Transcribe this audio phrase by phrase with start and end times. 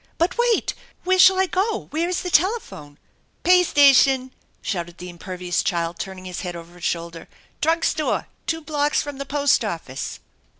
[0.17, 0.73] "But, wait!
[1.03, 1.85] Where shall I go?
[1.91, 2.97] Where is the telephone
[3.29, 4.31] ?"< Pay station!"
[4.63, 7.27] shouted the impervious child, turning his head over his shoulder,"
[7.61, 8.25] Drug store!
[8.47, 10.19] Two blocks from the post office!"